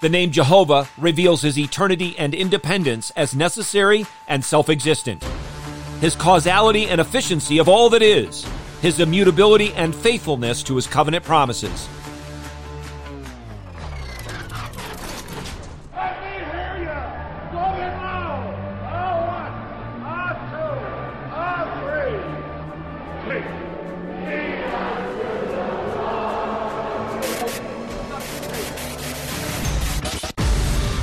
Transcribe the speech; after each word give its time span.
The 0.00 0.08
name 0.08 0.30
Jehovah 0.30 0.88
reveals 0.96 1.42
his 1.42 1.58
eternity 1.58 2.18
and 2.18 2.32
independence 2.32 3.10
as 3.16 3.34
necessary 3.34 4.06
and 4.26 4.42
self 4.42 4.70
existent, 4.70 5.22
his 6.00 6.16
causality 6.16 6.88
and 6.88 7.02
efficiency 7.02 7.58
of 7.58 7.68
all 7.68 7.90
that 7.90 8.00
is, 8.00 8.46
his 8.80 8.98
immutability 8.98 9.74
and 9.74 9.94
faithfulness 9.94 10.62
to 10.62 10.76
his 10.76 10.86
covenant 10.86 11.22
promises. 11.26 11.86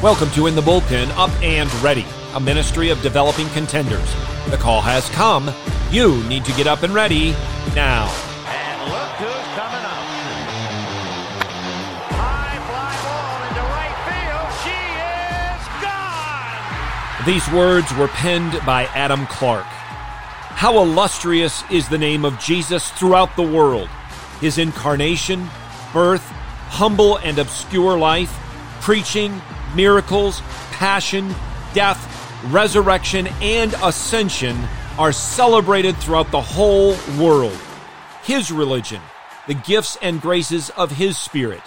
Welcome 0.00 0.30
to 0.30 0.46
In 0.46 0.54
the 0.54 0.62
Bullpen 0.62 1.10
Up 1.16 1.32
and 1.42 1.68
Ready, 1.82 2.06
a 2.34 2.38
ministry 2.38 2.90
of 2.90 3.02
developing 3.02 3.48
contenders. 3.48 4.14
The 4.48 4.56
call 4.56 4.80
has 4.80 5.08
come. 5.08 5.52
You 5.90 6.22
need 6.28 6.44
to 6.44 6.52
get 6.52 6.68
up 6.68 6.84
and 6.84 6.94
ready 6.94 7.32
now. 7.74 8.06
And 8.46 8.92
look 8.92 9.10
who's 9.18 9.46
coming 9.58 9.82
up. 9.82 10.06
High 12.14 12.62
fly 12.70 12.94
ball 13.02 13.42
into 13.48 13.60
right 13.74 13.98
field. 14.06 14.48
She 14.62 14.78
is 15.50 15.66
gone. 15.82 17.26
These 17.26 17.50
words 17.50 17.92
were 17.96 18.06
penned 18.06 18.64
by 18.64 18.84
Adam 18.94 19.26
Clarke. 19.26 19.64
How 19.64 20.80
illustrious 20.80 21.64
is 21.72 21.88
the 21.88 21.98
name 21.98 22.24
of 22.24 22.38
Jesus 22.38 22.88
throughout 22.92 23.34
the 23.34 23.42
world. 23.42 23.88
His 24.40 24.58
incarnation, 24.58 25.48
birth, 25.92 26.22
humble 26.68 27.16
and 27.16 27.40
obscure 27.40 27.98
life, 27.98 28.32
preaching, 28.80 29.42
miracles, 29.74 30.40
passion, 30.72 31.34
death, 31.74 32.14
resurrection, 32.52 33.26
and 33.40 33.74
ascension 33.82 34.56
are 34.98 35.12
celebrated 35.12 35.96
throughout 35.96 36.30
the 36.30 36.40
whole 36.40 36.96
world. 37.18 37.58
His 38.22 38.50
religion, 38.50 39.00
the 39.46 39.54
gifts 39.54 39.96
and 40.02 40.20
graces 40.20 40.70
of 40.70 40.90
His 40.90 41.16
Spirit, 41.16 41.62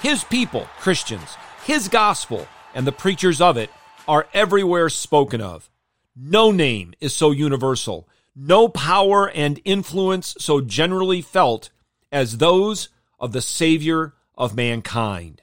His 0.00 0.24
people, 0.24 0.68
Christians, 0.78 1.36
His 1.64 1.88
gospel, 1.88 2.46
and 2.74 2.86
the 2.86 2.92
preachers 2.92 3.40
of 3.40 3.56
it 3.56 3.70
are 4.06 4.28
everywhere 4.32 4.88
spoken 4.88 5.40
of. 5.40 5.68
No 6.14 6.50
name 6.50 6.94
is 7.00 7.14
so 7.14 7.30
universal, 7.30 8.08
no 8.34 8.68
power 8.68 9.28
and 9.30 9.60
influence 9.64 10.36
so 10.38 10.60
generally 10.60 11.22
felt 11.22 11.70
as 12.12 12.38
those 12.38 12.88
of 13.18 13.32
the 13.32 13.42
Savior 13.42 14.14
of 14.36 14.54
mankind. 14.54 15.42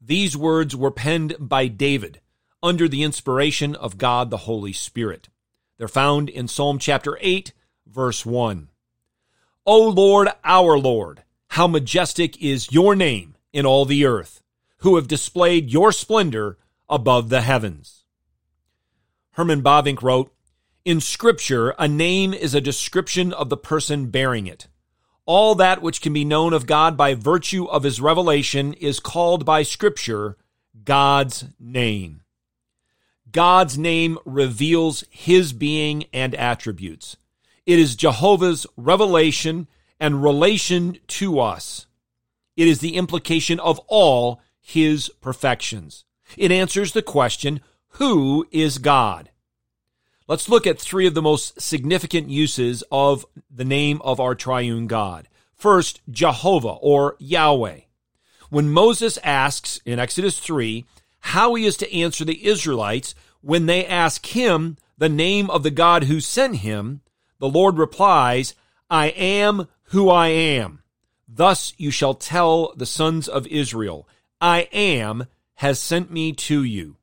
These 0.00 0.36
words 0.36 0.76
were 0.76 0.90
penned 0.90 1.34
by 1.38 1.66
David 1.66 2.20
under 2.62 2.88
the 2.88 3.02
inspiration 3.02 3.74
of 3.74 3.98
God 3.98 4.30
the 4.30 4.38
Holy 4.38 4.72
Spirit. 4.72 5.28
They're 5.76 5.88
found 5.88 6.28
in 6.28 6.48
Psalm 6.48 6.78
chapter 6.78 7.18
8, 7.20 7.52
verse 7.86 8.24
1. 8.24 8.68
O 9.66 9.88
Lord, 9.88 10.28
our 10.44 10.78
Lord, 10.78 11.24
how 11.48 11.66
majestic 11.66 12.40
is 12.42 12.72
your 12.72 12.96
name 12.96 13.36
in 13.52 13.66
all 13.66 13.84
the 13.84 14.04
earth, 14.04 14.42
who 14.78 14.96
have 14.96 15.08
displayed 15.08 15.70
your 15.70 15.92
splendor 15.92 16.58
above 16.88 17.28
the 17.28 17.42
heavens. 17.42 18.04
Herman 19.32 19.62
Bavinck 19.62 20.02
wrote, 20.02 20.32
In 20.84 21.00
Scripture, 21.00 21.74
a 21.78 21.86
name 21.86 22.32
is 22.32 22.54
a 22.54 22.60
description 22.60 23.32
of 23.32 23.48
the 23.48 23.56
person 23.56 24.06
bearing 24.06 24.46
it. 24.46 24.68
All 25.28 25.54
that 25.56 25.82
which 25.82 26.00
can 26.00 26.14
be 26.14 26.24
known 26.24 26.54
of 26.54 26.66
God 26.66 26.96
by 26.96 27.12
virtue 27.12 27.66
of 27.66 27.82
his 27.82 28.00
revelation 28.00 28.72
is 28.72 28.98
called 28.98 29.44
by 29.44 29.62
Scripture 29.62 30.38
God's 30.86 31.44
name. 31.60 32.22
God's 33.30 33.76
name 33.76 34.18
reveals 34.24 35.04
his 35.10 35.52
being 35.52 36.06
and 36.14 36.34
attributes. 36.34 37.18
It 37.66 37.78
is 37.78 37.94
Jehovah's 37.94 38.66
revelation 38.74 39.68
and 40.00 40.22
relation 40.22 40.96
to 41.08 41.40
us. 41.40 41.86
It 42.56 42.66
is 42.66 42.78
the 42.78 42.96
implication 42.96 43.60
of 43.60 43.78
all 43.86 44.40
his 44.62 45.10
perfections. 45.20 46.06
It 46.38 46.50
answers 46.50 46.92
the 46.92 47.02
question, 47.02 47.60
who 47.88 48.46
is 48.50 48.78
God? 48.78 49.28
Let's 50.28 50.50
look 50.50 50.66
at 50.66 50.78
three 50.78 51.06
of 51.06 51.14
the 51.14 51.22
most 51.22 51.58
significant 51.58 52.28
uses 52.28 52.84
of 52.92 53.24
the 53.50 53.64
name 53.64 54.02
of 54.02 54.20
our 54.20 54.34
triune 54.34 54.86
God. 54.86 55.26
First, 55.54 56.02
Jehovah 56.10 56.68
or 56.68 57.16
Yahweh. 57.18 57.80
When 58.50 58.68
Moses 58.68 59.18
asks 59.24 59.80
in 59.86 59.98
Exodus 59.98 60.38
3 60.38 60.84
how 61.20 61.54
he 61.54 61.64
is 61.64 61.78
to 61.78 61.94
answer 61.96 62.26
the 62.26 62.46
Israelites 62.46 63.14
when 63.40 63.64
they 63.64 63.86
ask 63.86 64.26
him 64.26 64.76
the 64.98 65.08
name 65.08 65.48
of 65.48 65.62
the 65.62 65.70
God 65.70 66.04
who 66.04 66.20
sent 66.20 66.56
him, 66.56 67.00
the 67.38 67.48
Lord 67.48 67.78
replies, 67.78 68.54
I 68.90 69.06
am 69.08 69.66
who 69.84 70.10
I 70.10 70.28
am. 70.28 70.82
Thus 71.26 71.72
you 71.78 71.90
shall 71.90 72.14
tell 72.14 72.74
the 72.76 72.86
sons 72.86 73.28
of 73.28 73.46
Israel, 73.46 74.06
I 74.42 74.68
am 74.72 75.26
has 75.54 75.80
sent 75.80 76.10
me 76.10 76.34
to 76.34 76.62
you. 76.62 76.98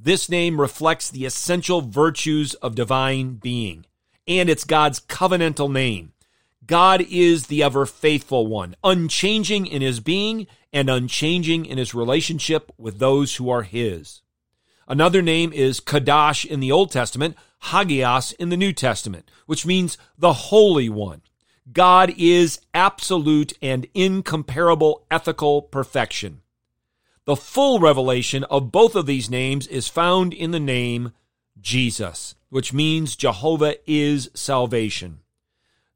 This 0.00 0.28
name 0.28 0.60
reflects 0.60 1.10
the 1.10 1.26
essential 1.26 1.80
virtues 1.80 2.54
of 2.54 2.76
divine 2.76 3.34
being, 3.34 3.84
and 4.28 4.48
it's 4.48 4.62
God's 4.62 5.00
covenantal 5.00 5.72
name. 5.72 6.12
God 6.64 7.04
is 7.10 7.48
the 7.48 7.64
ever 7.64 7.84
faithful 7.84 8.46
one, 8.46 8.76
unchanging 8.84 9.66
in 9.66 9.82
his 9.82 9.98
being 9.98 10.46
and 10.72 10.88
unchanging 10.88 11.66
in 11.66 11.78
his 11.78 11.94
relationship 11.94 12.70
with 12.78 13.00
those 13.00 13.36
who 13.36 13.50
are 13.50 13.62
his. 13.62 14.22
Another 14.86 15.20
name 15.20 15.52
is 15.52 15.80
Kadash 15.80 16.46
in 16.46 16.60
the 16.60 16.70
Old 16.70 16.92
Testament, 16.92 17.36
Hagios 17.64 18.32
in 18.34 18.50
the 18.50 18.56
New 18.56 18.72
Testament, 18.72 19.28
which 19.46 19.66
means 19.66 19.98
the 20.16 20.32
Holy 20.32 20.88
One. 20.88 21.22
God 21.72 22.14
is 22.16 22.60
absolute 22.72 23.52
and 23.60 23.88
incomparable 23.94 25.04
ethical 25.10 25.60
perfection. 25.60 26.42
The 27.28 27.36
full 27.36 27.78
revelation 27.78 28.44
of 28.44 28.72
both 28.72 28.94
of 28.94 29.04
these 29.04 29.28
names 29.28 29.66
is 29.66 29.86
found 29.86 30.32
in 30.32 30.50
the 30.50 30.58
name 30.58 31.12
Jesus, 31.60 32.34
which 32.48 32.72
means 32.72 33.16
Jehovah 33.16 33.74
is 33.86 34.30
salvation. 34.32 35.18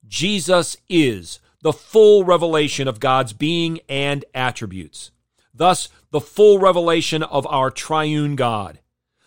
Jesus 0.07 0.77
is 0.91 1.41
the 1.63 1.73
full 1.73 2.23
revelation 2.23 2.87
of 2.87 3.01
God's 3.01 3.33
being 3.33 3.81
and 3.89 4.27
attributes. 4.35 5.11
Thus, 5.55 5.89
the 6.11 6.21
full 6.21 6.59
revelation 6.59 7.23
of 7.23 7.47
our 7.47 7.71
triune 7.71 8.37
God. 8.37 8.81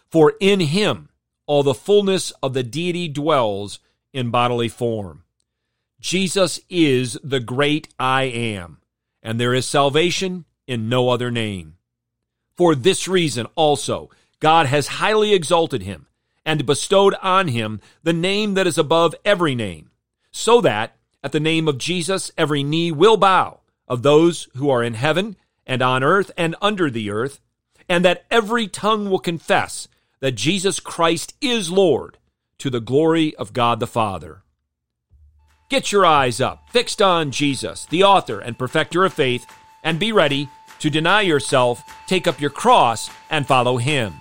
For 0.08 0.36
in 0.40 0.60
him 0.60 1.10
all 1.48 1.64
the 1.64 1.74
fullness 1.74 2.30
of 2.44 2.54
the 2.54 2.62
deity 2.62 3.08
dwells 3.08 3.80
in 4.14 4.30
bodily 4.30 4.70
form. 4.70 5.24
Jesus 6.00 6.60
is 6.70 7.18
the 7.24 7.40
great 7.40 7.88
I 7.98 8.26
am, 8.26 8.78
and 9.24 9.40
there 9.40 9.56
is 9.56 9.66
salvation 9.66 10.46
in 10.68 10.88
no 10.88 11.10
other 11.10 11.32
name. 11.32 11.78
For 12.56 12.76
this 12.76 13.08
reason 13.08 13.48
also, 13.56 14.10
God 14.40 14.68
has 14.68 14.88
highly 14.88 15.34
exalted 15.34 15.84
him 15.84 16.08
and 16.46 16.66
bestowed 16.66 17.16
on 17.22 17.50
him 17.50 17.82
the 18.04 18.14
name 18.14 18.54
that 18.54 18.68
is 18.68 18.78
above 18.78 19.16
every 19.26 19.56
name, 19.56 19.90
so 20.32 20.62
that 20.62 20.96
at 21.24 21.32
the 21.32 21.40
name 21.40 21.68
of 21.68 21.78
Jesus 21.78 22.32
every 22.38 22.64
knee 22.64 22.92
will 22.92 23.18
bow 23.18 23.60
of 23.88 24.04
those 24.04 24.48
who 24.56 24.70
are 24.70 24.84
in 24.84 24.94
heaven 24.94 25.36
and 25.66 25.82
on 25.82 26.04
earth 26.04 26.32
and 26.38 26.56
under 26.62 26.90
the 26.90 27.10
earth, 27.10 27.40
and 27.90 28.06
that 28.06 28.26
every 28.30 28.68
tongue 28.68 29.10
will 29.10 29.20
confess 29.20 29.88
that 30.20 30.34
Jesus 30.34 30.80
Christ 30.80 31.34
is 31.42 31.72
Lord 31.72 32.18
to 32.60 32.70
the 32.70 32.80
glory 32.80 33.36
of 33.36 33.54
God 33.54 33.80
the 33.80 33.88
Father. 33.88 34.44
Get 35.70 35.92
your 35.92 36.06
eyes 36.06 36.40
up, 36.40 36.70
fixed 36.70 37.02
on 37.02 37.32
Jesus, 37.32 37.86
the 37.88 38.04
author 38.04 38.40
and 38.40 38.58
perfecter 38.58 39.04
of 39.04 39.14
faith, 39.14 39.46
and 39.84 40.00
be 40.00 40.12
ready 40.12 40.48
to 40.80 40.90
deny 40.90 41.22
yourself, 41.22 41.84
take 42.08 42.28
up 42.28 42.40
your 42.40 42.50
cross, 42.50 43.10
and 43.30 43.48
follow 43.48 43.78
him. 43.78 44.20